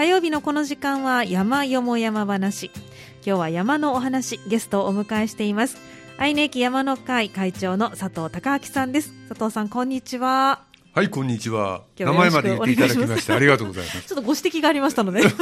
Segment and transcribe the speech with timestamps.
[0.00, 2.70] 火曜日のこの時間は山よも山話。
[3.22, 5.76] 今日は山のお話ゲストをお迎えしています。
[6.16, 9.12] 愛媛駅山の会会長の佐藤孝明さんです。
[9.28, 10.62] 佐藤さんこんにちは。
[10.94, 11.82] はいこんにちは。
[11.98, 15.20] 名前まで言っていただきましてありがとうございまちょっとご指摘がありましたので。
[15.20, 15.36] す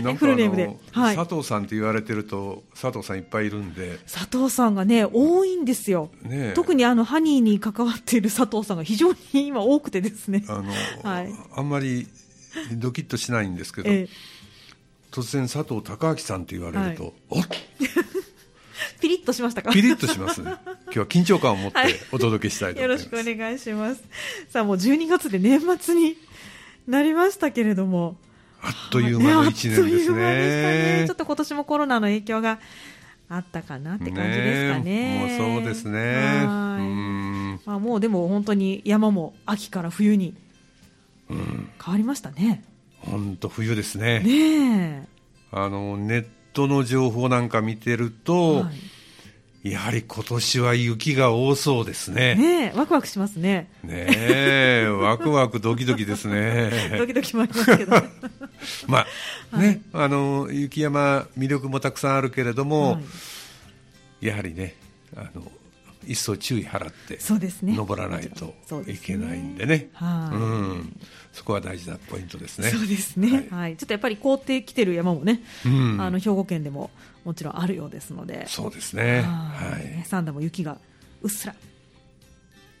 [0.00, 0.66] んかあフルネームで。
[0.68, 1.16] の、はい。
[1.16, 3.98] 佐藤さんって言われてると佐藤さんいっぱいいるんで。
[4.10, 6.08] 佐藤さんがね多いんですよ。
[6.22, 6.52] ねえ。
[6.54, 10.42] 特にあのハニーに関わっている佐藤さんが非常に今多くてですね。
[10.48, 11.34] あの、はい。
[11.54, 12.08] あんまり
[12.72, 14.08] ドキッとしないんですけど、ええ。
[15.10, 17.44] 突然佐藤孝明さんって言われると、おっ！
[19.00, 19.72] ピリッとしましたか？
[19.72, 20.52] ピリッとしますね。
[20.84, 21.94] 今日は緊張感を持ってはい。
[22.12, 24.02] お届けしたいとよろ思います、しくお願いします。
[24.48, 26.16] さあもう12月で年末に
[26.86, 28.16] なりましたけれども。
[28.60, 29.82] あっという間の一年ですね。
[29.82, 31.00] あっという間でしたね。
[31.00, 32.58] ねちょっと今年もコロナの影響が
[33.28, 35.36] あったかなって感じですかね。
[35.36, 36.44] えもうそうですね。
[36.46, 36.82] はい。
[36.82, 37.60] うん。
[37.64, 40.34] まあ、もうでも本当に山も秋から冬に
[41.28, 42.64] 変わりましたね、
[43.00, 44.20] 本当冬ですね。
[44.20, 45.08] ね
[45.50, 48.70] あのネットの情報なんか見てるえ、と、は
[49.64, 49.70] い。
[49.70, 52.36] やはり今年は雪が多そうですね。
[52.36, 53.70] ねえワクワクしますね。
[53.82, 56.70] ねえ、ワクワクドキドキですドね。
[57.06, 58.08] キドキもありますけど、ね
[58.86, 59.06] ま
[59.52, 63.00] あ、 ね、あの、雪山魅力もたくさんあるけれども、は
[64.22, 64.26] い。
[64.26, 64.76] やはりね、
[65.16, 65.50] あの、
[66.08, 67.18] 一層注意払って、
[67.62, 68.54] 登らないと
[68.86, 69.90] いけないんでね。
[69.92, 71.00] はいうん。
[71.32, 72.70] そこは大事なポイントですね。
[72.70, 76.90] そうですね、はいちょっとやっぱり凍ってきてる山もね、うんあの兵庫県でも
[77.24, 79.20] もちろんあるようですので、そうですね。
[79.20, 80.04] ははいい。
[80.04, 80.78] 三段も雪が
[81.22, 81.54] うっすら、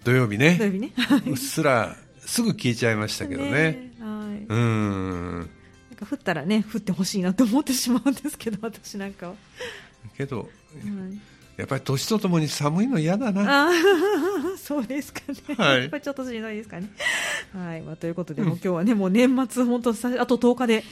[0.04, 0.92] 土曜日ね、土曜日ね、
[1.26, 3.50] うっすらすぐ消えちゃいましたけどね。
[3.50, 5.38] ねはい、うん。
[5.40, 5.48] なん
[5.96, 9.34] か降ったらね、降ってほしいなと思ってしまうんですけど、私なんかは。
[10.16, 10.48] けど、はい
[11.58, 13.68] やっぱり年とともに寒いの嫌だな。
[14.62, 15.80] そうですかね、はい。
[15.80, 16.88] やっぱりちょっとしんどいですかね。
[17.52, 17.82] はい。
[17.82, 20.84] まあ、ということで、もう今日はね、もう年末、本当、さあと10日で、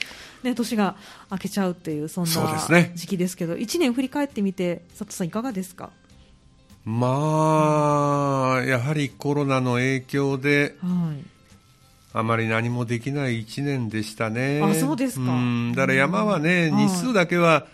[0.43, 0.97] ね、年が
[1.31, 5.91] 明けちゃうっていう、そんな時期ですけど、1年振り返ってみて、佐藤さん、いかがですか？
[6.85, 11.25] まあ、やはりコロナの影響で、はい。
[12.13, 14.63] あまり何もできない1年でしたね。
[14.63, 15.33] あそうですか。
[15.33, 15.73] ん。
[15.73, 16.87] だから山はね、はい。
[16.87, 17.67] 日数だけは、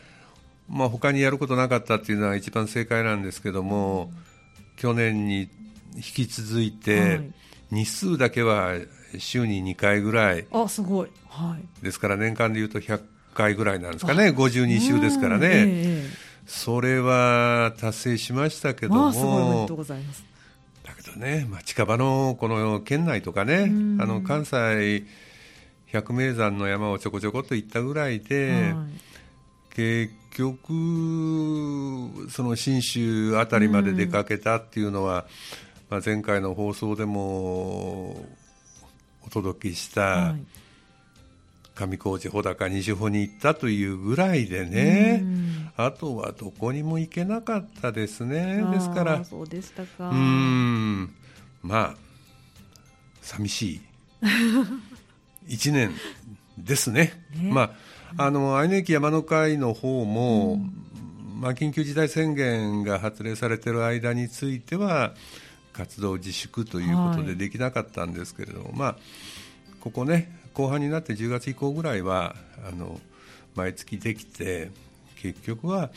[0.72, 4.10] まあ、他にやることなかったっていうのは一番正解なんですけども、
[4.76, 5.50] 去年に
[5.94, 7.32] 引き続いて、はい。
[7.70, 8.74] 日数だけは
[9.18, 13.00] 週に2回ぐらい、あすごい、はい、ですから年間でいうと100
[13.34, 15.46] 回ぐらいなんですかね、52週ですからね。
[15.46, 15.54] うん。
[15.54, 20.24] ええそれは達成しましたけども、まあ、すごいおめでとうございます。
[20.84, 24.02] だけどね、まあ、近場のこの県内とかね、ん。
[24.02, 25.04] あの関西
[25.86, 29.11] 百名山の山をちょこちょこっと行ったぐらいで、はい
[29.74, 30.72] 結局、
[32.30, 35.26] その信州あたりまで出かけたっていうのは、
[35.88, 38.26] まあ、前回の放送でも
[39.26, 40.44] お届けしたはい。
[41.74, 45.20] 上高地、穂高、西穂に行ったというぐらいでね。
[45.22, 49.24] うん、あとはどこにも行けなかったですね、ですから。
[49.24, 50.10] そうでしたか。
[50.10, 51.14] うーん、
[51.62, 51.94] まあ、
[53.22, 53.80] 寂しい。
[55.48, 55.92] 一年
[56.58, 57.24] ですね。
[57.34, 57.50] ね。
[57.50, 57.70] まあ、
[58.16, 60.58] あの、愛媛駅山の会の方も、
[61.40, 65.14] まあ、緊急事態宣言が発令されている間については、
[65.72, 67.26] 活動自粛ということはい。
[67.26, 68.96] でできなかったんですけれども、まあ、
[69.80, 72.36] ここね、後半になって10月以降ぐらいは、
[72.68, 73.00] あの、
[73.54, 74.70] 毎月できて、
[75.16, 75.90] 結局は、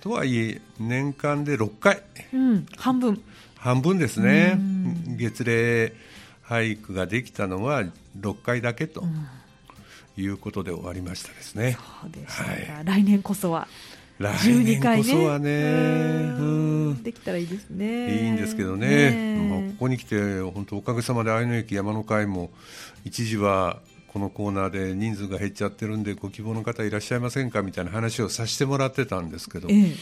[0.00, 2.02] とはいえ、年間で6回、
[2.32, 3.22] うん、半分。
[3.56, 4.58] 半分ですね、
[5.06, 5.94] 月例
[6.44, 7.84] 俳句ができたのは
[8.20, 9.04] 6回だけと
[10.16, 11.76] いうことで終わりましたですね。
[11.78, 12.06] は
[12.54, 13.68] い来年こそは。
[14.18, 15.12] 来12年回ね。
[15.12, 18.24] こそはね、うんうんできたらいいですね。
[18.24, 22.50] いいんですけどね、ねまあ、ここに来て、本当、おかげさまで愛媛駅山の会も、
[23.04, 29.94] 一時はこのコーナーで人数が減っちゃってるんで、ご希望の方いらっしゃいませんかみたいな話をさせてもらってたんですけど、ええ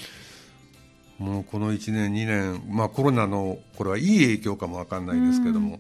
[1.18, 5.78] もうこの1年、2年、まあ、コロナのこれはいい影響かもわかんないですけども、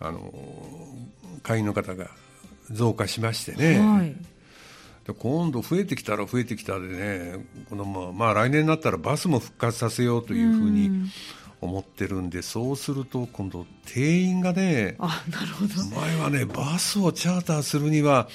[0.00, 0.34] あの
[1.44, 2.10] 会員の方が
[2.70, 4.14] 増加しましてね、はい。
[5.06, 11.10] で今度増えてきたら増えてきたでね、このまあまあ、来年になったらバスも復活させようというふうに
[11.60, 16.00] 思ってるんで、そうすると今度、定員がね、あ、なるほど。
[16.00, 18.28] 前はね、バスをチャーターするには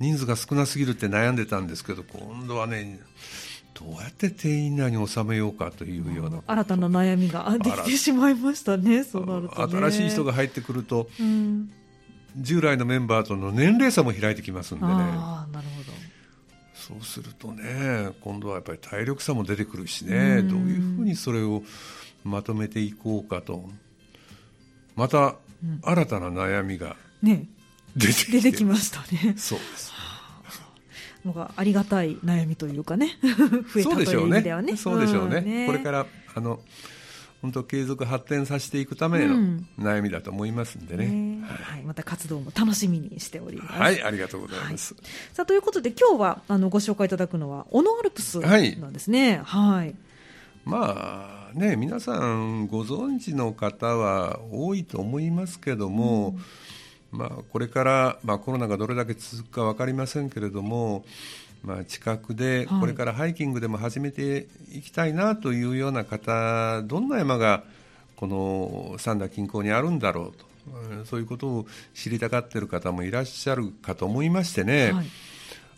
[0.00, 3.00] 人数が少なすぎるって悩んでたんですけど、今度はね、
[3.74, 9.90] どうやって定員内に収めようかというような、新たな悩みがあできてしまいましたね、そうなると、ね。
[9.90, 11.70] 新しい人が入ってくると、うん。
[12.38, 14.92] 従来のメンバーとの年齢差も開いてきますんでね。
[14.92, 15.88] ああ、なるほど。
[16.74, 21.62] そうするとね、今度はやっぱり体力差も出てくるしね、どういうふうにそれを
[22.24, 23.68] まとめていこうかと、
[24.96, 25.36] また
[25.82, 27.46] 新たな悩みがね。
[27.96, 28.32] 出てきて。
[28.32, 29.34] 出てきましたね。
[29.36, 29.92] そうです。
[31.24, 33.18] のがありがたい悩みというかね。
[33.22, 34.36] 増えたというそうでしょうね。
[34.36, 36.60] 意味ではねそうでしょうね,、んこれからあの
[37.42, 39.68] 本当継続発展させていくためのうん。
[39.78, 43.72] 悩みだと思いますんでね、ねはい、また活動も楽しみにしております。
[43.72, 44.94] はい、ありがとうございます。
[45.32, 49.40] さあということで今日はあのご紹介いただくのはオノアルプスなんですね。
[49.44, 49.94] はい。
[50.64, 56.38] まあね、皆さんご存知の方は多いと思いますけども、
[57.10, 61.06] まあ、これから、まあ、コロナがどれだけ続くか分かりませんけれども、
[61.62, 67.64] まあ、近くではいこれからハイキングでも始めていきたいなというような方、どんな山が
[68.16, 70.47] この三田近郊にあるんだろうと、うん
[71.04, 74.92] そういうことを知りたがっている方もいらっしゃるかと思いましてね。
[74.92, 75.06] はい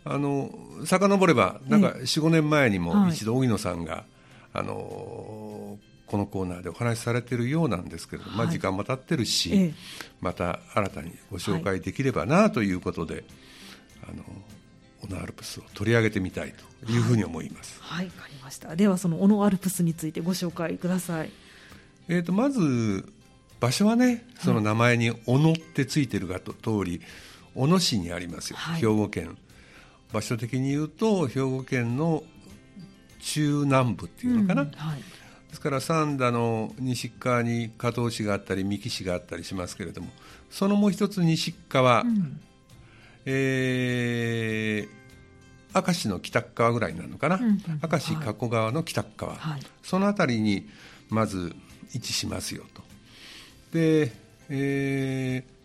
[0.05, 0.51] あの
[0.87, 4.05] 遡れば、なんか4、5年前にもはい一度、荻野さんが、
[4.53, 9.75] あのこのコーナーでお話しされているようなんですけれども、まあ、はい時間も経ってるし、ええ
[10.21, 13.25] また新たにご紹介できればなということで、
[14.09, 14.25] あの
[15.03, 16.53] オノアルプスを取り上げてみたい
[16.87, 17.79] というふうに思います。
[17.81, 18.75] はい、わかりました。
[18.75, 21.31] ではそのオノアルプスについてご紹介ください。
[22.09, 23.05] えー、とまず
[23.61, 27.01] 場所はね、その名前に小野ってついてるがと通り、
[27.55, 28.81] 小野市にありますよ、はい。
[28.81, 29.37] 兵庫県。
[30.13, 32.25] 場所的に言うと、兵庫県の
[33.21, 34.99] 中南部っていうのかな、んはい。
[35.49, 40.09] ですから三田の西側に加東市があったり、三木市があったりしますけれども、
[40.51, 42.41] そのもう一つ西側、うん。
[43.27, 45.01] えー
[45.73, 49.61] 明石の北側ぐらいになるのかな、うんうん明石加古川の北側、はい。
[49.83, 50.69] その辺りに
[51.09, 51.55] まず
[51.95, 52.90] 位置しますよと。
[53.73, 54.13] で、
[54.49, 55.61] えー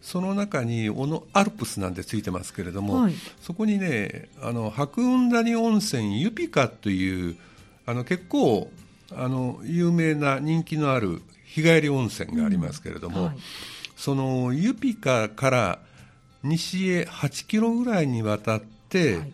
[0.00, 3.14] その中に小野アルプスなんてついてますけれども、はい。
[3.42, 7.36] そこにねあの白雲谷温泉ユピカという
[7.84, 8.70] あの結構
[9.14, 13.26] あの有名な人気のある日帰り温泉がありますけれども、うん。
[13.26, 13.36] はい。
[13.96, 15.78] そのユピカから
[16.42, 19.32] 西へ8キロぐらいにわたって、はい。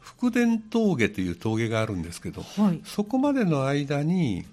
[0.00, 0.40] 福田
[0.70, 2.80] 峠という峠があるんですけど、はい。
[2.84, 4.44] そこまでの間に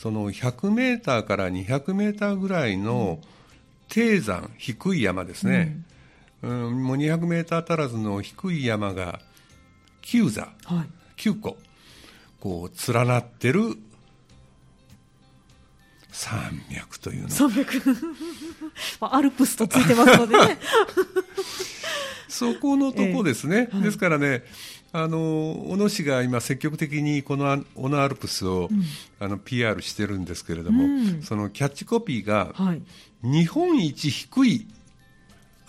[0.00, 3.20] その100メーターから200メーターぐらいの
[3.88, 5.76] 低山低い山ですね、
[6.42, 9.20] うんもう200メーター足らずの低い山が
[10.00, 10.86] 9座は
[11.18, 11.20] い。
[11.20, 11.58] 9個
[12.40, 13.76] こう連なってる
[16.10, 16.38] 山
[16.70, 17.70] 脈というの三百。
[19.02, 20.58] まあアルプスとついてますのでね。
[22.26, 24.44] そこのとこですね、 えですからね、
[24.92, 25.18] あの
[25.70, 28.68] 小野市が今、積極的にこの小野アルプスを、
[29.20, 32.82] あの PR してるんですけれども、うんそのキャッチコピーが、はい。
[33.22, 34.66] 日本一低い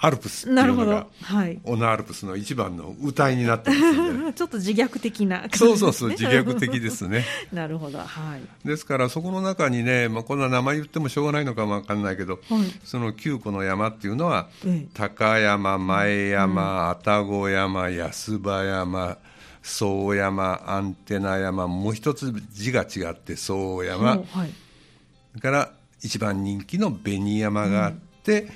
[0.03, 1.07] アルプスっていうなるほどのが、。
[1.21, 1.59] はい。
[1.63, 7.23] 小野アルプスの一番の歌いになってますんで、 ちょっと自虐的な感じそうそうそう、自ね虐的ですね。
[7.53, 7.99] なるほど。
[7.99, 8.05] は
[8.37, 8.67] い。
[8.67, 19.17] ですから、そこの中にね、まあ、こんな名前言ってもしょうがないのかもわかんないけど、はいその9個の山っていうのは、ええ高山、前山、愛宕山、安葉山、
[19.61, 24.25] 総山、アンテナ山、もう一つ字が違って総山、はい。
[24.25, 25.71] それから
[26.01, 27.93] 一番人気の紅山があっ
[28.23, 28.47] て、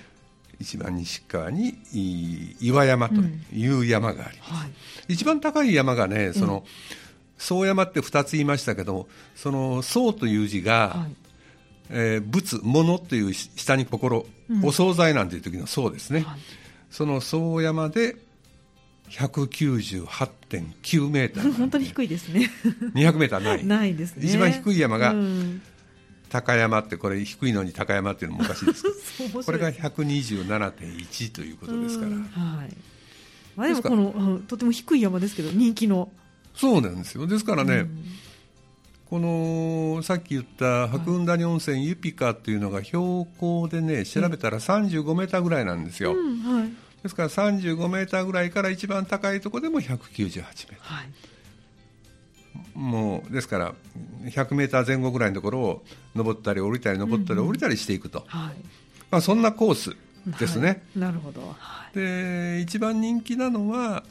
[0.60, 3.16] 一番西側にい岩山と
[3.54, 4.54] いう山があります。
[4.54, 4.72] はい。
[5.10, 6.66] 一番高い山がね、その、
[7.38, 11.16] 総山って2つ言いましたけど、その総という字が、はい。
[11.92, 14.26] えー物、物という下に心、
[14.64, 16.22] お惣菜なんていう時の総ですね。
[16.22, 16.40] はい
[16.96, 18.16] その総山で
[19.10, 21.52] 198.9メーター。
[21.60, 22.50] 本当に低いですね。
[22.94, 23.64] 200メーターない。
[23.68, 24.26] ないですね。
[24.26, 25.62] 一番低い山がうん
[26.36, 28.84] 高山って、これ低いのに高山っていうのもおかしいです
[29.18, 32.12] けど、これが白いです127.1ということですから。
[32.12, 32.78] うんはい。
[33.56, 36.12] まあでもこのうんとても低い山ですけど人気の。
[36.54, 37.26] そうなんですよ。
[37.26, 38.04] ですからね、うん
[39.08, 46.70] このさっき言った白雲谷温泉ユピカっていうのが標高でね調べたら35メーターぐらいなんですよ、うんはい
[47.04, 51.10] ですから35メーターぐらいから一番高いところでも198メータはい。
[52.76, 53.76] ーもうですから
[54.26, 55.84] 100メーター前後ぐらいのところを
[56.16, 58.56] 登ったり降りたり登ったり降りたりしていくと、はい。
[59.12, 59.96] まあ、そんなコース
[60.40, 61.00] ですね、はい。
[61.00, 61.42] なるほど。
[61.58, 61.98] はい。
[61.98, 64.04] で一番人気なのは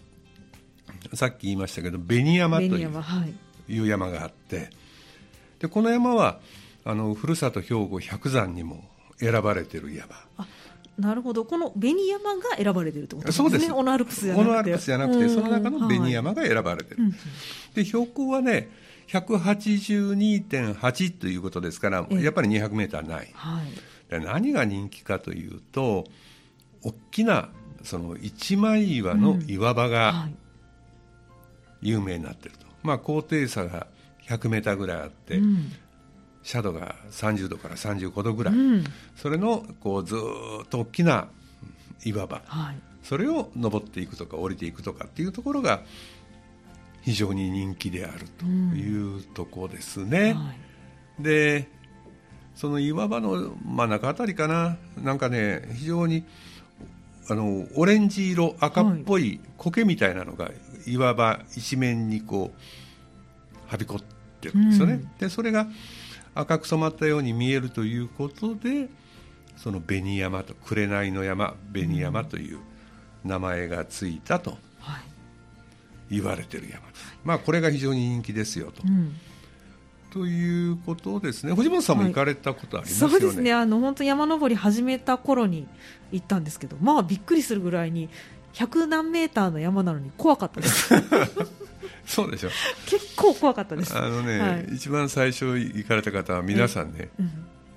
[1.13, 3.35] さっき言いましたけど紅山という紅山はい。
[3.69, 4.71] いう山があって。
[5.59, 6.41] でこの山は
[6.85, 8.85] あのふるさと兵庫百山にも
[9.19, 10.15] 選ばれてる山。
[10.39, 10.47] あ
[10.99, 11.45] なるほど。
[11.45, 13.51] この紅山が選ばれてるってことですね。
[13.51, 14.49] そうですオノアルプスじゃなくて。
[14.49, 17.15] オノアルプスじゃなくてその中の紅山が選ばれてる、うん
[17.75, 18.71] で標高はね
[19.09, 23.65] 182.8ということですからええやっぱり200メーターないはい。
[24.11, 26.05] で何が人気かというと
[26.83, 27.49] 大きな
[27.83, 30.35] その一枚岩の岩場がはい。
[31.83, 33.87] 有名になってると、まあ、高低差が
[34.27, 35.71] 100メーターぐらいあって、うん
[36.47, 38.85] 斜度が30度から35度ぐらい、うん。
[39.17, 41.29] それのこうずーっと大きな
[42.05, 42.77] 岩場、はい。
[43.03, 45.83] それを登っていくとか降りていくとかっていうところが
[47.03, 50.35] 非常に人気であるというところですね。
[50.35, 50.53] は
[51.21, 51.23] い。
[51.23, 51.69] で
[52.55, 54.77] その岩場の真ん中あたりかな。
[55.03, 56.25] なんかね非常に
[57.29, 59.41] あのオレンジ色赤っぽい。
[59.57, 60.51] 苔みたいなのが
[60.87, 64.03] 岩場一面にこうはびこっ
[64.41, 65.11] てるんですよね、うん。
[65.19, 65.67] でそれが
[66.35, 68.88] 赤く染まったように見えるということで
[69.57, 72.59] その紅山と紅の山紅山という
[73.25, 75.14] 名前がついたとはい
[76.11, 79.14] 言われてる山です、まあこれが非常に人気ですよと、うん。
[80.12, 81.55] ということですね。
[81.55, 83.53] 藤本さんも行かれたことありますよね、そうですね。
[83.53, 85.67] あの本当山登り始めた頃に
[86.12, 88.09] 行ったんですけどまあびっくりするぐらいに
[88.53, 90.95] 100何メーターの山なのに怖かったです
[92.07, 92.50] そうでしょ。
[92.87, 93.97] 結構怖かったです。
[93.97, 94.69] あのね、はい。
[94.75, 97.31] 一番最初行かれた方は皆さんね、うん。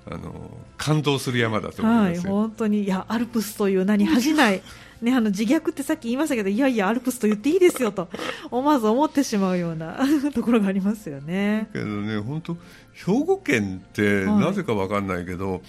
[0.09, 2.83] あの感動する山だと思はいいますよ、本当に。
[2.83, 4.61] いやアルプスという名に恥じない。
[5.01, 8.09] ね、あの自虐ってさっき言いましたけどいやいやアルプスと言っていいですよと
[8.49, 9.99] 思わず思ってしまうような
[10.33, 11.69] ところがありますよね。
[11.71, 12.57] けどね本当
[12.93, 14.39] 兵庫県ってはい。
[14.39, 15.61] なぜかわかんないけど、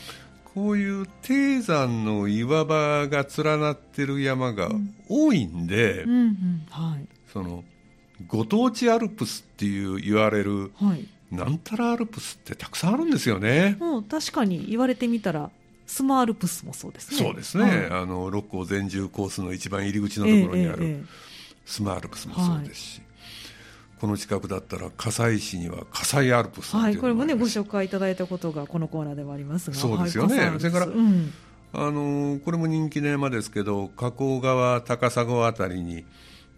[0.54, 4.70] こういう低山の岩場が連なってる山が
[5.08, 6.66] 多いんで、うんうん。
[6.70, 7.06] はい。
[7.32, 7.64] その
[8.26, 13.76] ご当地アルプスっていう言われるはい、なんたらアルプスってたくさんあるんですよね。
[13.78, 15.50] もう確かに言われてみたら
[15.86, 17.18] スマアルプスもそうですね。
[17.18, 17.86] そうですね、はい。
[18.02, 21.28] あの六甲全獣コースの一番入り口のところにある、ええええ
[21.68, 23.02] スマアルプスもそうですし、
[24.00, 30.38] この近くだったら葛西市には葛西アルプスはい、これもねご紹介いただいたことがこのコーナーではありますがそうですよね。
[30.38, 31.32] はいそれからうん。
[31.70, 36.06] あのこれも人気の山ですけど加古川高砂あたりに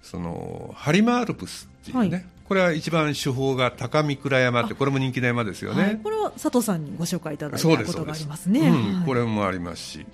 [0.02, 2.24] その播磨アルプスっていうね、はい。
[2.44, 7.92] これは一番手法が高見倉山ってこれも人気の山ですよね、はい、これは佐藤さんにご紹介いただいたそうです。
[7.92, 8.60] ことがありますね。
[8.60, 9.06] うんはい。
[9.06, 10.06] これもありますし。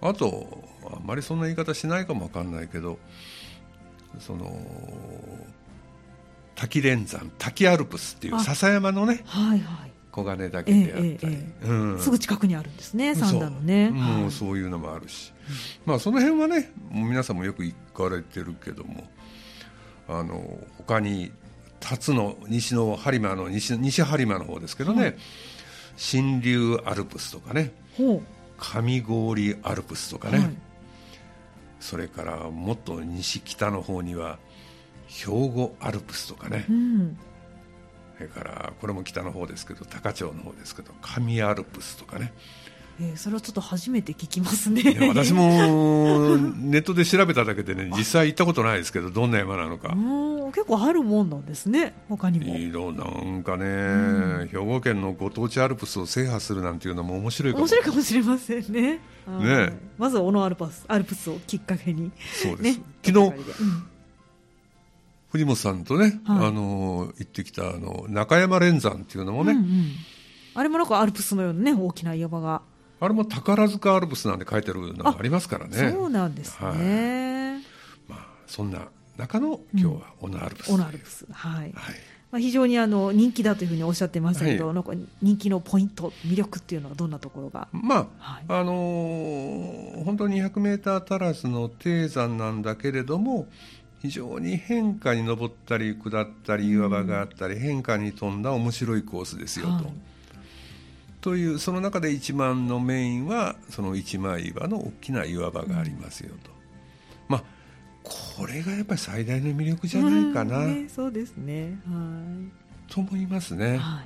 [0.00, 2.98] あとあんまりそんな言い方しないかもわかんないけど
[4.20, 4.48] その
[6.54, 8.40] 滝連山滝アルプスっていうあ。
[8.40, 11.98] 笹山のねはいはい黄金岳であったり、うん。
[12.00, 13.92] すぐ近くにあるんですね、三段のね。
[14.30, 14.48] そう。
[14.48, 15.32] そういうのもあるし、
[15.84, 19.04] まあその辺はね皆さんもよく行かれてるけども
[20.08, 21.32] あの他に
[21.80, 25.16] 辰野西の播磨の西西播磨の方ですけどね、はい。
[25.96, 28.22] 新流アルプスとかねほ
[28.56, 30.48] 上郡アルプスとかう、ね、はい。
[31.80, 34.38] それからもっと西北の方には
[35.06, 37.18] 兵庫アルプスとかね、うん、
[38.18, 42.32] それからこれも北の方ですけど高千穂の方ですけど上アルプスとかね。
[43.00, 44.82] えーそれはちょっと初めて聞きますね。
[45.08, 49.92] 私もネットで調べただけでね 実際行ったことないですけどどんな山なのか。
[49.92, 52.56] うん結構あるもんなんですね、他にも。
[52.56, 54.48] いろなんかね、ん。
[54.48, 57.64] 兵庫県のご当地アルプスを制覇するなんていうのも面白いかも。
[57.64, 58.98] 面白いかもしれませんね。
[59.26, 59.44] はい。
[59.44, 63.86] ねまずは小野アルパスアルプスをきっかけに、そうです、ね、昨日うん
[65.30, 66.46] 藤本さんとね、はい。
[66.48, 69.90] あの行ってきたあの中山連山っていうのもね、うんうん。
[70.54, 72.62] あれもなんかアルプスのようなね大きな岩場が、
[73.00, 75.90] あれも宝塚アルプスなんて書いてるのがありますからね。
[75.90, 77.62] そうなんですね。
[78.08, 81.60] まあ、そんな中の今日は小野アルプス、小野アルプス、はい。
[81.60, 81.72] はい。
[82.30, 84.74] まあ、非常にあの人気だというふうにおっしゃってましたけど、はい。
[84.74, 84.92] なんか
[85.22, 88.44] 人気のポイント、魅力っていうのはどんなところが、まあ、はい。
[88.48, 93.46] あのー本当に200メーター足らずの低山なんだけれども
[94.00, 99.72] 非常に変化に登ったり下ったり岩場があったり、変化に富んだ面白いコースですよと。
[99.72, 99.84] はい
[101.20, 106.50] というその中で一番のメインはその一枚岩の大きな岩場がありますよと、
[107.28, 107.44] まあ
[108.02, 111.78] これがやっぱり最大の魅力じゃないかな、うんね、そうですね。
[111.86, 112.50] は
[112.88, 113.58] と思いますい。
[113.58, 113.76] ね。
[113.78, 114.04] はい。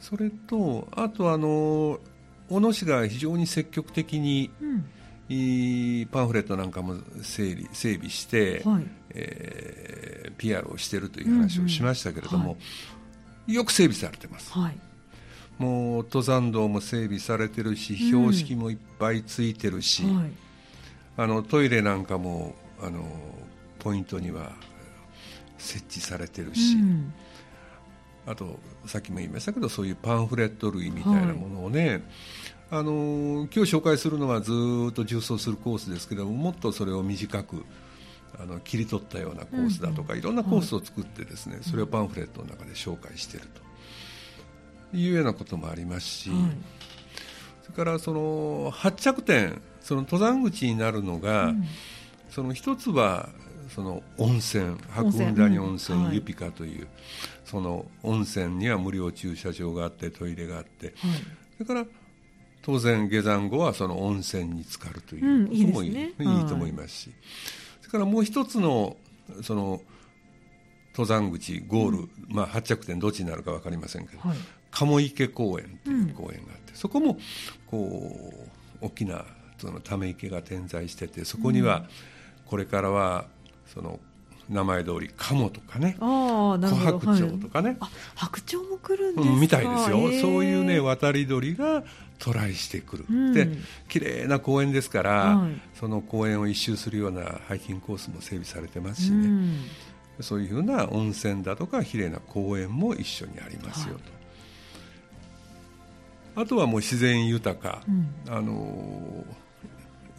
[0.00, 2.00] それとあとあの
[2.48, 4.84] 小野市が非常に積極的にうん。
[5.30, 8.86] いいパンフレットなんかも整理整備して、はい。
[9.10, 10.10] えー
[10.40, 12.58] PR をしているという話をしましたけれども、うんうん
[13.46, 14.78] よく整備されてますはい。
[15.58, 20.30] もう登山道も整備されてるしうん標識もいっぱいついてるし、はい。
[21.16, 23.04] あのトイレなんかもあの
[23.80, 24.52] ポイントには
[25.58, 27.12] 設置されてるし、うん
[28.26, 32.02] あとさっきも言いましたけどそういうパンフレット類みたいなものをね、
[32.72, 37.64] あの今日紹介するのはずーっと縦走するコースですけどももっとそれを短く
[38.40, 43.48] あの切り取ったようなコースだとか、いろんなコースを作ってですね、それをパンフレットの中で紹介している
[44.90, 46.38] というようなこともありますし、はい。
[47.64, 51.64] それからその発着点その登山口になるのが、うん
[52.30, 53.28] その一つは
[53.74, 56.86] その温泉白雲谷温泉、うんはいユピカという
[57.44, 60.94] その温泉には無料駐車場があってトイレがあってはい。
[61.58, 61.84] それから
[62.62, 66.12] 当然下山後はその温泉に浸かるということもいい,、うんいいね。
[66.18, 67.10] いいと思いますし、
[67.80, 68.96] それからもう一つの
[69.42, 69.80] その
[70.92, 74.38] 登山口ゴール、まあ、発着点どっちになるか分かりませんけど、はい。
[74.70, 77.18] 鴨池公園という公園があって、そこも
[77.66, 78.12] こ
[78.80, 79.24] う大きな
[79.58, 81.84] そのため池が点在しててそこには
[82.46, 83.26] これからは
[83.66, 84.00] その
[84.48, 91.84] 名前通り鴨とかね琥珀鳥とかね、あ白鳥も来るんですみたいですよ、そういうね渡り鳥が
[92.20, 93.32] トライしてくる、うん。
[93.32, 93.48] で
[93.88, 95.60] 綺麗な公園ですから、はい。
[95.74, 99.58] その公園を一周するようなハイキングコースも整備されてますしうね、ん。
[100.20, 103.96] そういうふうな温泉だとか綺麗な公園も一緒にありますよ
[106.34, 108.14] と、あとはもう自然豊か、うん。
[108.28, 109.50] あのー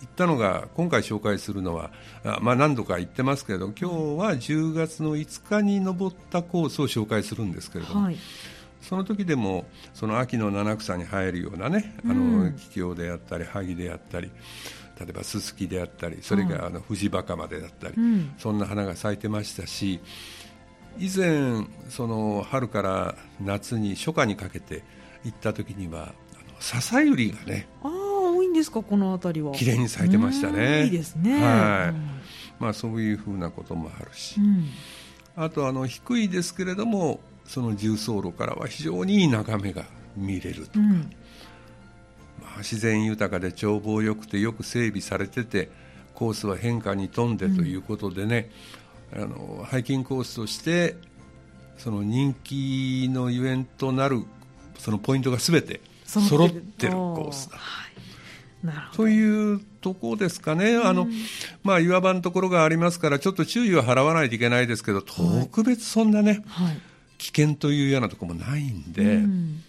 [0.01, 1.91] 行ったのが今回紹介するのは
[2.25, 8.17] あ、まあ、何度か行ってますけれど今日は10月の5日に登ったコースを紹介するんですけれども、はい
[8.82, 12.44] その時でもその秋の七草に生えるようなねあうん。
[12.46, 14.32] の桔梗であったり萩であったり
[15.00, 18.34] 例えばススキであったりそれからあの藤バカマであったり、うん。
[18.38, 20.00] そんな花が咲いてましたし
[21.00, 24.84] 以前その春から夏に初夏にかけて
[25.24, 26.14] 行った時にはあの
[26.60, 27.92] 笹百合がねああ
[28.34, 29.54] 多いんですかこの辺りは。
[29.54, 31.34] 綺麗に咲いてましたうんねいいですね。
[31.42, 32.62] はい。
[32.62, 34.68] まあ、そういうふうなこともあるし、うん。
[35.36, 37.20] あとあの低いですけれども
[37.51, 39.84] その重走路からは非常にいい眺めが
[40.15, 41.12] 見れるとうん。
[42.41, 45.70] まあ、自然豊かで眺望良くてよく整備されてて
[46.13, 48.50] コースは変化に富んでということでね、
[49.13, 50.96] あのハイキングコースとして
[51.77, 54.24] その人気のゆえんとなる
[54.77, 57.58] そのポイントがすべて揃ってるコースだ。
[58.96, 61.08] というところですかね、あの
[61.63, 66.90] まあ、岩場のところがありますからちょっと注意は払わないといけないですけど特別そんなねはい
[67.22, 69.63] 危険というようなところもないんで、うん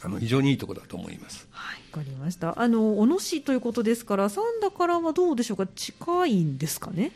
[0.00, 1.48] あの非常にいいところだと思います。
[1.50, 2.60] はい、わかりました。
[2.60, 7.10] あの小野市ということですから、三田からはどうでしょうか、近いんですかね。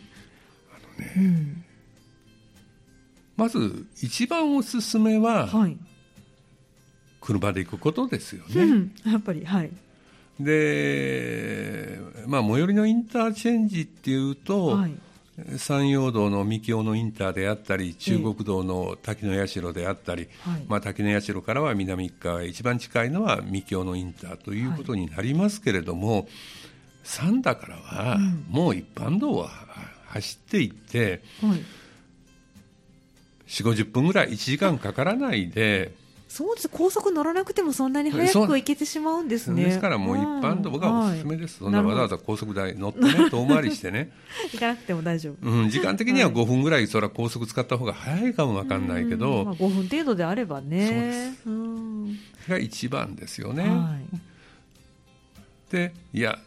[1.16, 1.64] うん
[3.36, 5.76] まず一番おすすめは、はい。
[7.20, 8.62] 車で行くことですよね。
[8.62, 9.70] うん、やっぱり、はい。
[10.40, 14.94] で、まあ、最寄りのインターチェンジっていうと、はい。
[15.56, 20.64] 山陽道の三京のインターであったり、中国道の滝の社であったり、はい。
[20.68, 26.28] まあ、滝の社からは南側へ一番近いのは三京のインターということになりますけれども、
[27.02, 28.44] 三田からはうん。
[28.50, 29.48] もう一般道は
[30.08, 31.64] 走っていって、はい。
[33.46, 35.94] 4、50分ぐらい、1時間かからないで、
[36.32, 36.68] そうです。
[36.70, 39.64] 高速乗らなくてもそんなに早く行けてしまうんですね。
[39.64, 44.10] ですからもう一般道がおすすめです、そんなわざわざ高速代乗ってね、遠回りしてね、
[44.50, 45.46] 行かなくても大丈夫。
[45.46, 51.36] うん、時間的には5分ぐらい、それは高速使った方が早いかもわかんないけうんど、まあ、5分程度であればね。
[51.44, 51.52] そう
[52.48, 53.64] が一番ですよね。
[53.64, 55.70] はい。
[55.70, 56.38] で、いや、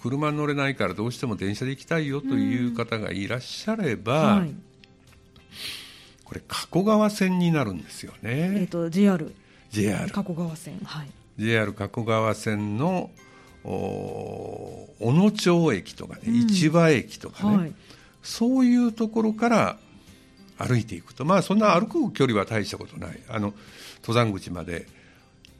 [0.00, 4.54] 車に乗れないからどうしても電車で行きたいよという方がいらっしゃれば、はい。
[6.24, 9.34] これ、加古川線になるんですよえっ、ね、と、JR。
[9.70, 10.10] JR。
[10.10, 10.78] 加古川線。
[10.84, 11.08] はい。
[11.38, 13.10] JR 加古川線の
[13.64, 17.72] お小野町駅とかね、うん市場駅とかね、はい。
[18.22, 19.78] そういうところから
[20.58, 23.54] 歩いていくと、まあ、そんな歩く距離は大したことない、あの
[24.02, 24.86] 登山口まで、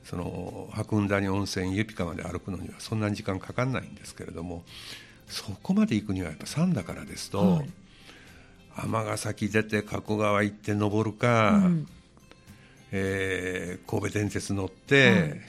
[0.05, 4.63] その白雲谷温泉、湯ピカまで歩くのにはそんなに時間かかんないんですけれども、
[5.27, 7.71] そこまで行くにはやっぱ三田からですと、はい
[8.77, 11.87] 尼崎出て加古川行って登るか、うん
[12.93, 15.41] えー神戸電鉄乗って、はい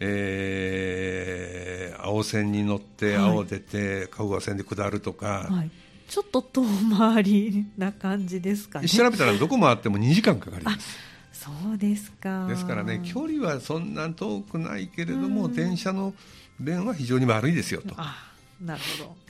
[0.00, 5.48] えー青線に乗って、はい青出て加古川線で下るとか。
[5.50, 5.70] はい。
[6.06, 6.64] ちょっと遠
[6.96, 8.88] 回りな感じですかね。
[8.88, 10.98] 調べたらどこ回っても2時間かかります
[11.32, 12.46] そうですか。
[12.46, 16.14] ですからね距離はそんな遠くないけれども、うん電車の
[16.60, 18.16] 便は非常に悪いですよとあ、
[18.60, 19.23] なるほど。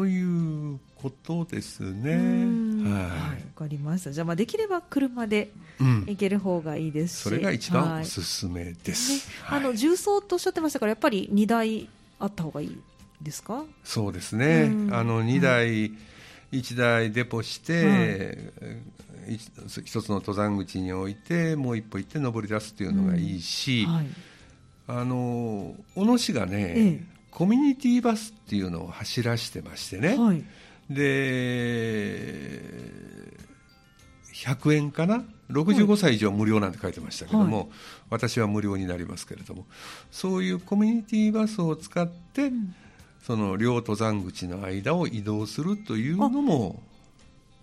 [0.00, 0.10] はい。
[0.10, 2.12] ということですね。
[2.12, 2.84] うん。
[2.84, 4.12] はい、わはい、かりました。
[4.12, 6.04] じゃあ、まあ、できれば車でうん。
[6.06, 7.22] 行ける方がいいですし。
[7.22, 9.78] それが一番はいおすすめでねす、あのはい。
[9.78, 12.78] 重曹とおっしゃってましたから、やっぱり2台あった方がいい
[13.22, 13.64] ですか？
[13.84, 14.94] そうですね、うん。
[14.94, 15.92] あの2台、
[16.52, 18.52] 1台デポして、
[19.28, 19.50] 一
[19.84, 24.06] 一つの登山口に置いてもう一歩行って登り出すというのがいいし、はい。
[24.88, 30.42] あの小野市がね、ええコミュニティバスっていうのを走らしてましてね、はい。
[30.88, 32.62] で
[34.32, 37.66] 100円かな？65歳以上無料なんて書いてましたけども、はい。
[38.08, 39.66] 私は無料になりますけれども。
[40.10, 42.50] そういうコミュニティバスを使って、
[43.22, 46.80] その両登山口の間を移動するというのも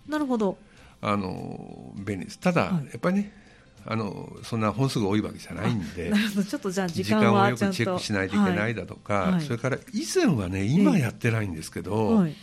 [0.06, 0.56] なるほど。
[1.00, 2.38] あの便利です。
[2.38, 2.84] ただ、はい。
[2.84, 3.43] やっぱりね
[3.86, 6.44] あのそんな本数が多いわけじゃないんで なるほど。
[6.44, 9.40] ちょっとじゃあ時時間をよくチェックしないといけないだとか、はい。
[9.42, 12.34] それから以前はね今やってないんですけど、はい。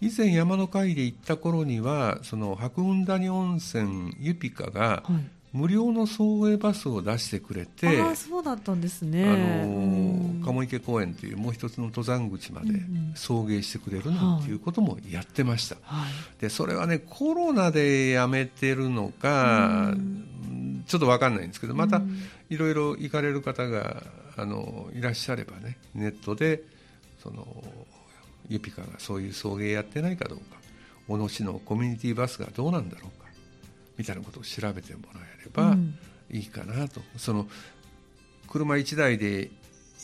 [0.00, 9.24] 以前山の会で行った頃にはその白雲谷温泉ユピカがはい無料の送迎バスを出してくれて、ああそうだったんですね。
[9.24, 10.42] あのうん。
[10.44, 12.80] 鴨池公園というもう一つの登山口まで
[13.14, 16.10] 送迎してくれるなんていうこともやってました、はい。
[16.40, 20.84] でそれはねコロナでやめてるのか、うん。
[20.86, 22.18] ちょっと分かんないんですけどまたうん。
[22.48, 24.02] いろいろ行かれる方が
[24.36, 26.62] あのいらっしゃればねネットで
[27.22, 27.46] その
[28.48, 30.44] ユピカがそういう送迎やってないかどうか
[31.08, 33.19] 小野市のコミュニティバスがどうなんだろうか
[34.00, 35.98] みたいなことを調べてもらえればうん。
[36.30, 37.46] いいかなと、その
[38.48, 39.50] 車1台で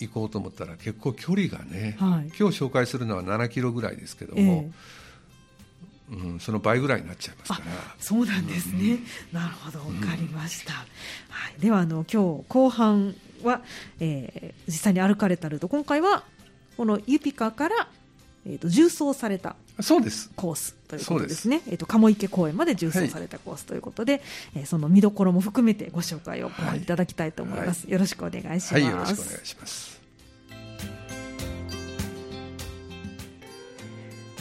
[0.01, 2.33] 行こうと思ったら結構距離がね、はい。
[2.39, 4.71] 今日紹介するのは7キロぐらいですけどえも
[6.13, 7.65] え、うん、その倍ぐらいになっちゃいますから。
[7.99, 8.99] そうなんですね、
[9.33, 9.79] なるほど。
[9.79, 10.85] わかりました、は
[11.57, 13.63] い、ではあの今日後半は、
[14.01, 15.69] えー実際に歩かれたルート。
[15.69, 16.25] 今回は
[16.77, 17.89] このユピカから、
[18.47, 21.63] えー、と重走されたそうですコースということですね。
[21.69, 24.23] えっ、と鴨池公園まで重走されたコースということで、
[24.55, 27.91] えーその見どころも含めてご紹介を後半いただきたいと思います。
[27.91, 28.75] よろしくお願いします。
[28.75, 29.96] はい、よろしくお願いします。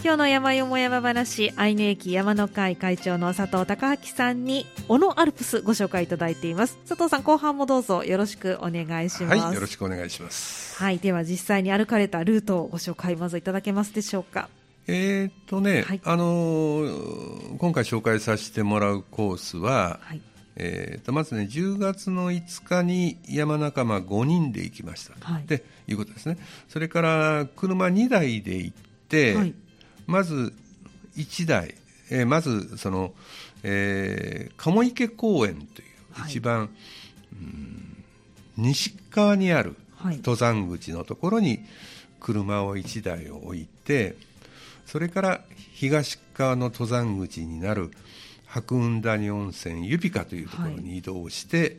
[0.05, 6.77] 今日の山よも山話、愛媛駅山の会会長の佐藤孝明さんに、小野アルプスご紹介いただいています。
[6.87, 9.41] 佐藤さん、後半もどうぞよろしくお願いします。
[9.41, 10.77] はい、よろしくお願いします。
[10.77, 14.47] はい、では実際に歩かれたルートをご紹介まずいただけますでしょうか。
[14.85, 20.21] えーっとね、はいあのー今回紹介させてもらうコースは、はい。
[20.55, 26.37] えーっとまずね10月の5日に山仲間5人で行きました、はいっていうことですね
[26.69, 28.77] それから車2台で行っ
[29.09, 29.55] て、はい
[30.07, 30.53] まず
[31.15, 31.75] 1台、
[32.09, 33.13] えーまずその、
[33.63, 36.29] えー鴨池公園というはい。
[36.29, 36.69] 一番、
[37.33, 38.03] うん
[38.57, 40.17] 西側にあるはい。
[40.17, 41.59] 登山口のところに
[42.19, 44.15] 車を1台を置いて
[44.85, 45.41] それから
[45.73, 47.91] 東側の登山口になる
[48.47, 51.77] 白雲谷温泉ユピカというところに移動して、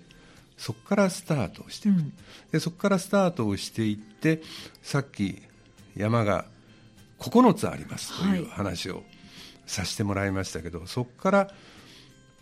[0.59, 2.13] そこからスタートをしていく、うん。
[2.53, 4.43] でそこからスタートをしていって
[4.83, 5.41] さっき
[5.97, 6.45] 山が
[7.19, 9.03] 9つありますという話を
[9.67, 11.51] させてもらいましたけど、そこから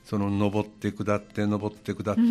[0.04, 2.22] その登って下って登って下って、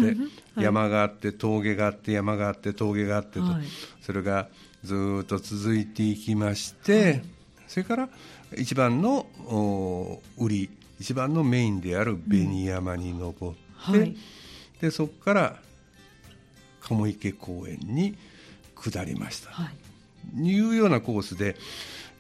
[0.62, 3.64] 山があって峠があって山があって峠があってと、はい。
[4.02, 4.48] それが
[4.84, 7.24] ずーっと続いていきまして、
[7.68, 8.10] それから
[8.56, 14.16] 一番のお売り一番のメインである紅山に登って、はい。
[14.80, 15.60] でそこから
[16.82, 18.16] 鴨池公園に
[18.76, 19.70] 下りました、は
[20.36, 20.48] い。
[20.48, 21.56] いうようなコースで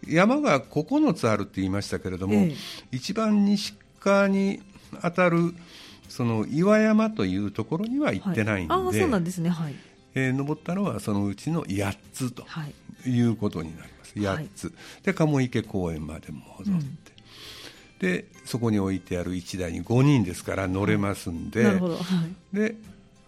[0.07, 2.55] 山が9つあるって言いましたけれども、ええ
[2.91, 4.61] 一番西側に
[5.01, 5.53] 当たる
[6.09, 9.49] その岩山というところには行ってないんで、はい、ああ、そうなんですね。
[9.49, 9.75] はい。
[10.15, 12.73] えー登ったのはそのうちの8つとはい。
[13.09, 16.97] いうことになります、はい8つで鴨池公園まで戻って、うん
[17.99, 21.95] でそこに置いてある1台に5人ですから乗れますんで、なるほど。
[21.95, 22.55] はい。
[22.55, 22.75] で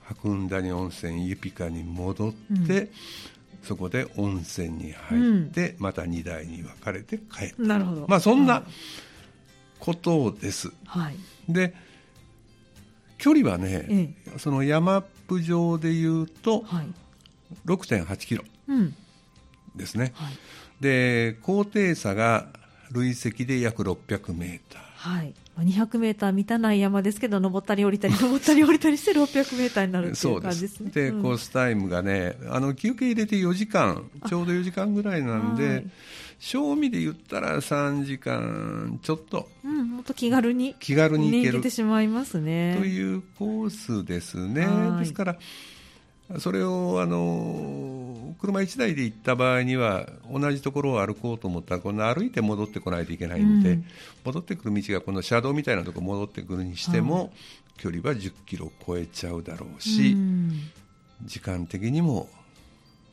[0.04, 2.34] 白雲谷温泉ユピカに戻っ
[2.68, 2.90] て、
[3.66, 8.06] そこで温泉に入って、また2台に分かれて帰る、なるほど。
[8.08, 8.64] まあそんなはい
[9.80, 10.72] ことです。
[10.86, 11.16] はい。
[11.48, 11.76] で
[13.18, 16.88] 距離はね、えその山アップ上でいうとはい。
[17.66, 18.96] 6.8キロうん。
[19.76, 20.38] ですね、はい。
[20.82, 22.48] で高低差が
[22.92, 25.34] 累積で約600メーターはい。
[25.56, 30.92] まあ200メーター満たない山ですけど、登ったり降りたり、 登ったり降りたりして600メーターになるっていそう感じですすね。
[30.92, 35.86] で、うんコースタイムがねあの休憩入れて4時間ちょうど4時間ぐらいなんで、はい
[36.38, 40.76] 賞味で言ったら3時間ちょっとうん、もっと気軽に。
[40.80, 42.76] 気軽に行けてしまいますね。
[42.78, 45.38] というコースですねはいですから
[46.40, 47.95] それをあの
[48.40, 53.86] 車1台で行った場合には同じところを歩こうと思ったらこの歩いて戻ってこないといけないんで、うん。
[54.24, 57.34] 戻ってくる道がこの車道みたいなところ戻ってくるにしても、
[57.78, 60.72] 距離は1 0キロ超えちゃうだろうし、うん。
[61.24, 62.30] 時間的にも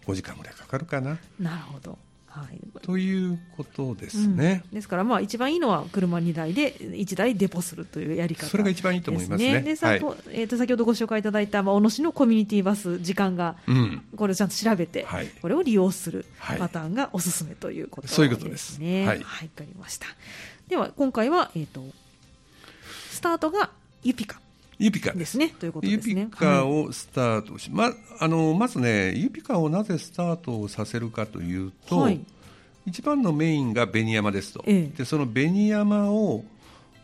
[0.07, 1.19] 5時間ぐらいかかるかな。
[1.39, 1.99] なるほど。
[2.35, 2.61] はい。
[2.81, 4.63] ということですね。
[4.65, 18.17] うんですから、まあ、一番いいのは車2台で1台デポするというやり方それが一番いいと思いますねでさとえーと先ほどご紹介いただいた、まあ、小野市のコミュニティバス時間がうんこれをちゃんと調べて、はいこれを利用するはいパターンがおすすめということですね。
[18.17, 19.03] そういうことですね。
[19.03, 20.07] は、はいいわかりました。
[20.69, 21.85] では、今回は、えっ、と、
[23.11, 23.71] スタートが
[24.03, 24.41] ユピカ
[24.83, 25.13] ユピカ。
[25.13, 26.29] ですね、ということユピですね。
[26.31, 26.87] カはい。
[26.87, 32.21] をスタートし、まあのまずね、ユピカをなぜスタートをさせるかというと、はい。
[32.85, 34.97] 一番のメインが紅山ですと、ええ。
[34.99, 36.45] でその紅山を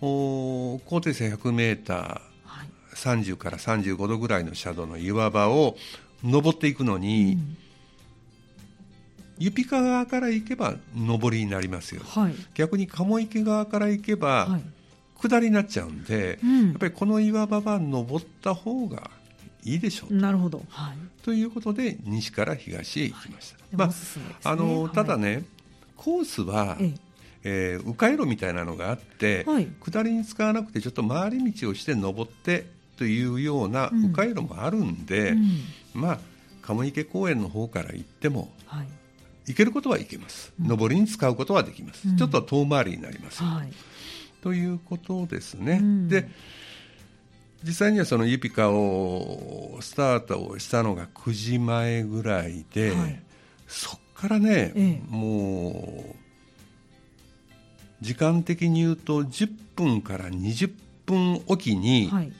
[0.00, 1.98] お高低差100メーター、
[2.44, 2.68] はい。
[2.94, 5.76] 30から35度ぐらいの斜度の岩場を
[6.24, 7.56] 登っていくのに、うん。
[9.38, 12.34] ユピカ側から行けば上りになりますよ、はい。
[12.54, 14.62] 逆に鴨池側から行けばはい
[15.20, 16.68] 下りになっちゃうんで、うん。
[16.68, 19.10] やっぱりこの岩場は登った方が
[19.64, 20.62] いいでしょう、なるほど。
[20.68, 20.96] はい。
[21.24, 24.38] ということで西から東へ行きました、まあでもおすすめですね。
[24.44, 24.92] あのはい。
[24.92, 25.44] ただね、
[25.96, 26.94] コースは、え
[27.44, 27.78] え。
[27.80, 29.68] ー迂回路みたいなのがあって、はい。
[29.80, 34.04] 下りに使わなくてちょっと回り道をして登ってというようなうん。
[34.06, 35.62] 迂回路もあるんで、えうん。
[35.94, 36.18] まあ
[36.62, 38.88] 鴨池公園の方から行ってもはい。
[39.46, 40.68] 行けることは行けます、うん。
[40.68, 42.16] 登りに使うことはできます、うん。
[42.16, 43.72] ちょっと遠回りになります、はい
[44.42, 46.08] ということですね、うん。
[46.08, 46.28] で
[47.64, 53.22] 実際にはそのユピカをスタートをしたのが9時前ぐらいで、はい。
[53.66, 55.02] そっからね、ええ。
[55.08, 56.16] もう
[58.00, 60.72] 時間的に言うと10分から20
[61.06, 62.32] 分おきにはい。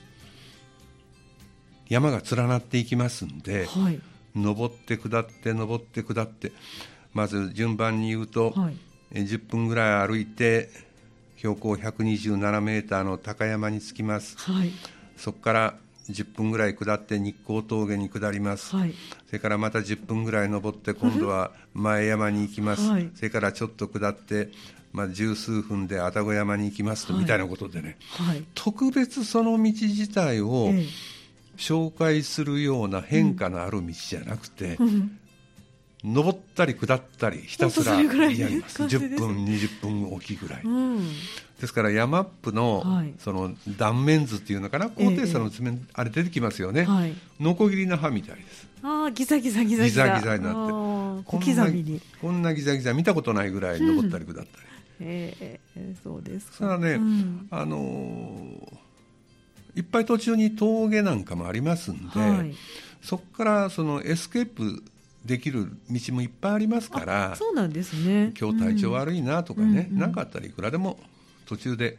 [1.89, 3.99] 山が連なっていきますんで、はい。
[4.35, 6.51] 登って下って登って下って
[7.13, 8.77] まず順番に言うと、はい。
[9.11, 10.69] え10分ぐらい歩いて
[11.39, 14.37] 標高127メーターの高山に着きます。
[14.37, 14.71] はい。
[15.15, 15.75] そこから
[16.09, 18.93] 10分ぐらい下って日光峠に下ります、はい。
[19.27, 23.09] それからまた10分ぐらい登って今度は前山に行きます、はい。
[23.15, 24.49] それからちょっと下って、
[24.91, 27.21] まあ、十数分で愛宕山に行きますと、はい。
[27.21, 27.97] みたいなことでね。
[28.09, 28.43] はい。
[28.53, 30.85] 特別その道自体をえ
[31.55, 35.19] 紹介するような変化のある道じゃなくて、えうん
[36.03, 38.01] 登ったり下ったりひたすらや
[38.47, 38.77] ります。
[38.77, 39.15] 感じです。
[39.15, 41.07] 10分20分おきぐらい、うん。
[41.59, 43.13] ですからヤマップの,、はい。
[43.19, 44.89] その断面図っていうのかな？
[44.89, 47.13] 高低差の図面、あれ出てきますよね、はい。
[47.39, 48.67] ノコギリの刃みたいです。
[48.81, 50.19] ああギザギザギザギザ。
[50.19, 50.71] ギザになって。
[50.71, 52.01] こんな刻みに。
[52.21, 54.47] こんなギザギザ見たことないぐらい登ったり下ったり、
[55.01, 56.53] ええそうですか。
[56.53, 57.47] それはね、うん。
[57.51, 58.77] あのー
[59.75, 62.53] いっぱい途中に峠なんかもありますんで、はい。
[63.01, 64.83] そこからそのエスケープ
[65.25, 68.33] できる道もいっぱいありますからそうなんですね。
[68.39, 70.99] 今日体調悪いなとかね、うんうんなかったらいくらでも
[71.45, 71.97] 途中で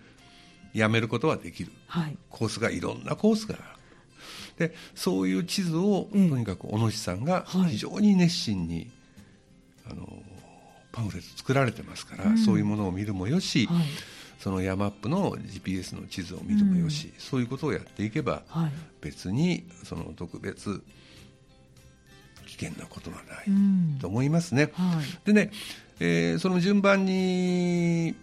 [0.73, 1.73] やめることはできる。
[1.87, 2.17] はい。
[2.31, 4.69] コースがいろんなコースがある。
[4.69, 6.29] でそういう地図を、ええ。
[6.29, 7.71] とにかく小野市さんがはい。
[7.73, 8.91] 非常に熱心に、
[9.91, 10.23] あの
[10.93, 12.39] パンフレット作られてますから、うん。
[12.39, 13.85] そういうものを見るもよし、はい。
[14.39, 18.73] その山アップの GPS の地図を見るもよし、そういうことをやっていけばはい。
[19.03, 20.83] 別にその特別
[22.59, 23.99] 危険なことはないうん。
[24.01, 24.71] と思いますね。
[24.75, 25.05] はい。
[25.25, 25.51] でね、
[26.01, 28.15] えーその順番に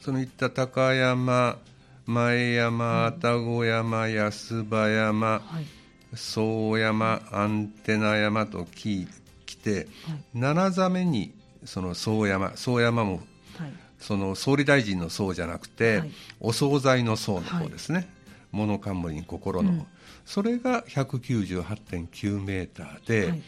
[0.00, 1.58] その言った高山
[2.06, 6.16] 前山愛宕山安葉山はい。
[6.16, 9.06] 総山アンテナ山とき
[9.46, 9.86] 来てはい。
[10.34, 11.32] 七座目に
[11.64, 13.20] その総山総山も
[13.58, 13.72] はい。
[13.98, 16.10] その総理大臣の総じゃなくて、はい。
[16.40, 18.08] お惣菜の総の方ですね、
[18.50, 19.86] 物冠に心の、うん
[20.24, 23.42] それが198.9メーターで、はい。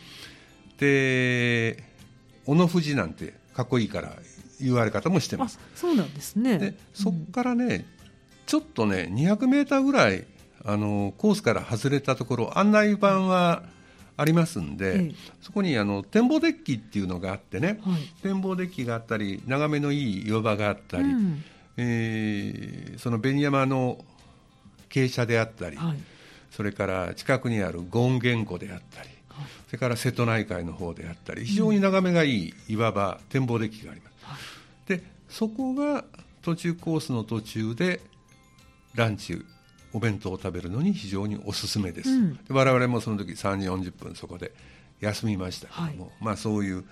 [0.79, 1.85] で
[2.45, 4.15] 小野富士なんてかっこいいから
[4.61, 6.59] 言われ方もしてまあすそうなんですね。
[6.59, 7.87] でそこからね、
[8.47, 10.27] ちょっとね200メーターぐらい
[10.65, 13.63] あのコースから外れたところ案内板は
[14.17, 15.15] ありますんで、ええ。
[15.41, 18.03] そこにあの展望デッキっていうのがあってね、はい。
[18.23, 21.45] 展望デッキがあったり眺めのいい岩場があったり、うん。
[21.77, 24.05] えーその紅山の
[24.91, 25.99] 傾斜であったり、はい
[26.53, 29.47] それから近くにある権現湖であったり、はい。
[29.67, 34.99] それから瀬戸内海の方であったり非常に眺めがいい岩場、展望デッキがあります、はい。
[34.99, 36.05] でそこが
[36.43, 38.01] 途中コースの途中で
[38.95, 39.43] ランチ
[39.95, 42.37] お弁当を食べるのに非常におすすめです、うん。
[42.37, 44.53] で我々もその時3時40分そこで
[45.01, 46.85] 休みましたけども、まあ、そういう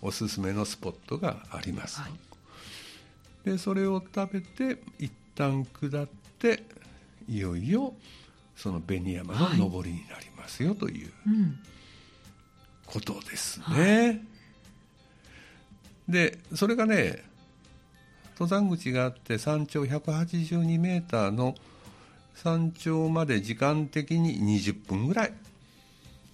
[0.00, 2.12] おすすめのスポットがあります、はい。
[3.44, 6.62] でそれを食べて一旦下って
[7.28, 7.94] いよいよ
[8.58, 11.58] その紅山の登りになりますよといううん。
[12.84, 14.24] ことですね、
[16.08, 17.22] でそれがね
[18.38, 21.54] 登山口があって山頂182メーターの
[22.34, 25.34] 山頂まで時間的に20分ぐらい。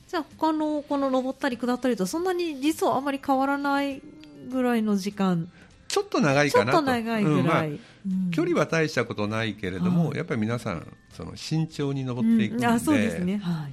[0.06, 4.00] じゃあ他のこの登ったり下ったりとそんなに実はあまり変わらない
[4.48, 5.50] ぐらいの時間
[5.94, 6.78] ちょっと長いかなと。
[6.78, 7.76] と長いぐうんまあらい、う
[8.08, 8.30] ん。
[8.32, 10.16] 距離は大したことないけれども、はい。
[10.16, 12.72] やっぱり皆さんその慎重に登っていくんで,、うん。
[12.72, 13.36] あそうですね。
[13.36, 13.68] は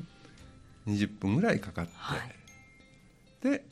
[0.85, 0.91] い。
[0.91, 2.19] 20分ぐらいかかって、はい。
[3.43, 3.63] で、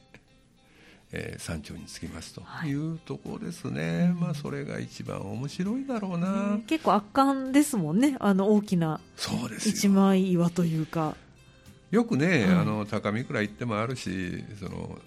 [1.11, 2.69] えー山頂に着きますとはい。
[2.71, 8.15] いうところですね、まあそれが一番面白いだろうな、ね結構圧巻ですもんね。
[8.19, 8.99] あの大きな
[9.59, 9.91] 一よ。
[9.91, 11.15] 枚岩というか。
[11.91, 12.43] よくね、はい。
[12.45, 14.97] あの高見倉行ってもあるしその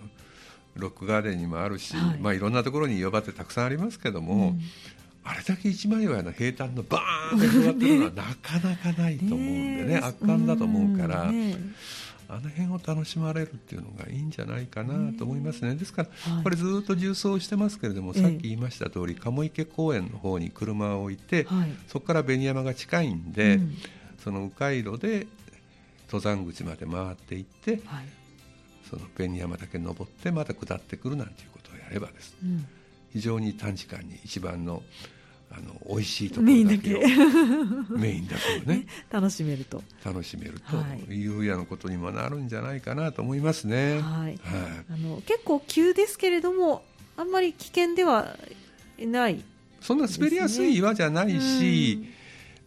[0.76, 2.18] ロックガーデンにもあるし、はい。
[2.18, 4.56] いまあ、いろんなところに岩場ってたくさんありますけども、
[5.24, 11.56] あれだけ一枚岩の平坦のバーンと広がってるのはなかなかないと思うんでね圧巻だと思うから、ね
[12.28, 15.74] あの辺を楽しまれるっていうのがいいんじゃないかなと思いますね。
[15.74, 16.44] ですから、はい。
[16.44, 18.22] これずっと重走してますけれども、ええ。
[18.22, 21.72] さっき言いました通り、鴨池公園の方に車を置いて、はい。
[21.88, 23.76] そこから紅山が近いんで、うん。
[24.24, 25.26] その迂回路で
[26.06, 28.06] 登山口まで回っていって、はい
[28.88, 32.34] その紅山だけ登ってまた下ってくるなんていうことをやればです。
[32.42, 32.66] うん。
[33.12, 34.82] 非常に短時間に一番の
[35.54, 36.88] あの美味しいところメインだけ。
[37.94, 38.86] メインだけをね。
[39.10, 39.82] 楽しめると。
[40.02, 41.02] 楽しめるはい。
[41.02, 44.00] というようなことにもなるんじゃないかなと思いますね。
[44.00, 44.38] はい。
[44.90, 46.84] あの結構急ですけれども
[47.16, 48.38] あんまり危険では
[48.98, 49.44] ない
[49.80, 52.21] そんな滑りやすい岩じゃないし、うん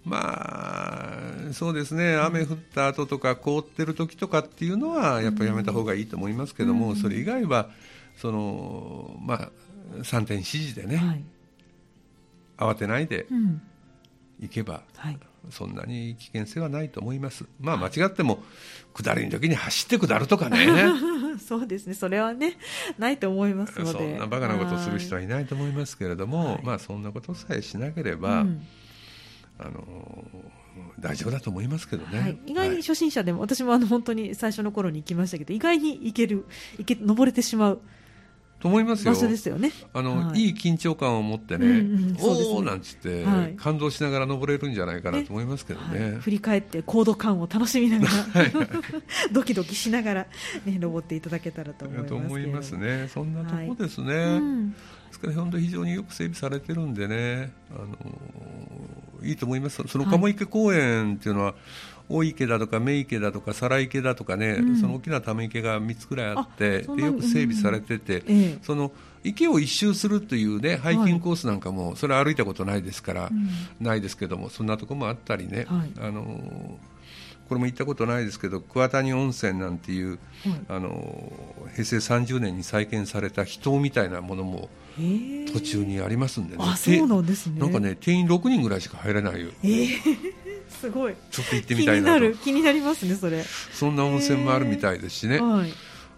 [0.06, 2.16] まあそうですね。
[2.16, 6.96] 雨降った後とか凍ってる時とかっていうのはやっぱりやめた方がいいと思いますけども、うん。
[6.96, 7.70] それ以外は
[8.16, 9.52] そのまあ
[9.98, 11.24] 3点指示でね、はい。
[12.58, 13.62] 慌てないでうん。
[14.40, 15.18] 行けばはい。
[15.50, 17.46] そんなに危険性はないと思います。
[17.60, 18.44] まあ間違っても
[18.94, 20.68] 下りの時に走って下るとかね。
[21.40, 21.96] そうですね。
[21.96, 22.58] それはね
[23.00, 23.92] ないと思いますので。
[23.92, 26.62] そんなバカなことする人はいないと思いますけれども、はい。
[26.64, 28.62] まあそんなことさえしなけれはば、うん
[29.58, 30.26] あの
[31.00, 32.20] 大丈夫だと思いますけどね。
[32.20, 36.46] はい、意外にはい初心者でも、私もあの本当に最初の頃に行きましたけど意外に行ける
[36.78, 37.82] 行け登れてしまう
[38.60, 39.14] と思いますよ。
[39.14, 39.72] 場所ですよね。
[39.94, 40.40] あの、はい。
[40.40, 41.80] い、い緊張感を持ってね、うんう
[42.14, 43.56] んおおなんつって、はい。
[43.56, 46.00] 感動しながら登れるんじゃないかなと思いますけどはい。
[46.00, 46.18] ね。
[46.20, 48.12] 振り返って高度感を楽しみながら
[49.32, 50.28] ドキドキしながら、
[50.66, 53.08] ね、登っていただけたらと思いますけと思いますね。
[53.14, 54.14] そんなとこですね。
[54.14, 54.72] うん。
[54.72, 54.78] で
[55.12, 57.98] すから本当非常によく整備されてるんでね、あの
[59.26, 59.84] いいと思います。
[59.88, 61.56] その鴨池公園っていうのは、
[62.08, 64.78] 大池だとか目池だとか皿池だとかね、うん。
[64.78, 68.60] その大きなため池が3つぐらいあってでよく整備されてて、ええ。
[68.62, 68.92] その
[69.24, 73.50] 池を一周するというねハイキングコースなんかも、それは歩いたことないですから、うん。
[73.86, 75.92] ないですけどもそんなとこもあったりね、はい。
[76.00, 76.78] あの
[77.48, 80.20] これも行ったことないですけど桑谷温泉なんていう、はい。
[80.68, 81.32] あの
[81.74, 84.70] 平成30年に再建された秘湯みたいなものも
[85.52, 87.60] 途中にありますんでね、あそうなんですね。
[87.60, 89.50] なんかね定員6人ぐらいしか入れないよ。
[89.64, 89.88] ええ
[90.70, 91.16] すごい。
[91.32, 92.20] ちょっと行って気みたいなと。
[92.20, 92.38] になる。
[92.38, 93.44] 気になりますねそれ。
[93.44, 95.74] そんな温泉もあるみたいですしね、はい。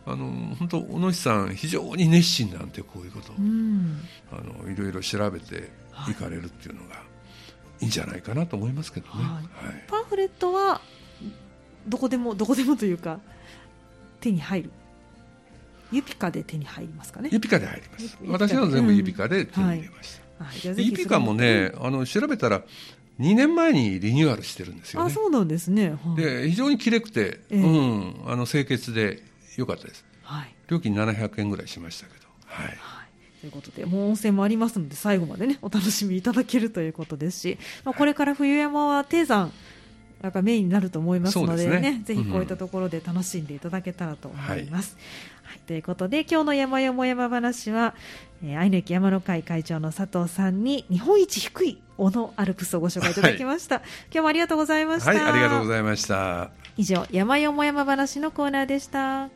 [0.06, 4.02] あの本当小野市さん非常に熱心なんてこういうこと、うん。
[4.32, 5.70] あのいろいろ調べて
[6.08, 6.96] 行かれるっていうのが
[7.82, 9.66] いいんじゃないかなと思いますけどね、はい。
[9.66, 9.84] はい。
[9.88, 10.82] パンフレットは
[11.88, 13.20] どこでもどこでもというか
[14.20, 14.72] 手に入る。
[15.92, 17.30] ユピカで手に入りますかね。
[17.32, 18.18] ユピカで入ります。
[18.28, 20.60] 私は全部ユピカで手に入れました、はい。
[20.60, 22.62] じゃあぜひユピカもね、あの調べたら
[23.20, 25.08] 2年前にリニューアルしてるんですよね。
[25.08, 25.92] あそうなんですね。
[25.92, 26.22] はい。
[26.22, 27.62] で非常にきれくて、ええ。
[27.62, 29.24] うん、あの清潔で
[29.56, 30.06] 良かったです。
[30.24, 30.54] はい。
[30.68, 32.78] 料金700円ぐらいしましたけど、はい、はい。
[33.40, 39.54] ということで、もう温泉もありますので、最後までね、お楽しみいただけるということですし、まあ、これから冬山は低山、
[40.22, 44.96] やっぱメインになると思いますのでね、ねぜひこういったところで楽しんでいただけたらと思います。
[44.96, 47.94] はいということで、今日の山よも山話は、
[48.44, 53.78] えー、愛の駅山の会会長の佐藤さんに、日本一低い小野アルプスをご紹介いただきました。
[53.78, 55.12] 今日もありがとうございました。
[55.12, 56.52] はい、ありがとうございました。
[56.78, 59.30] 以上、山よも山話のコーナーでした。